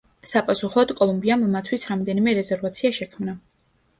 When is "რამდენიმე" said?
1.91-2.35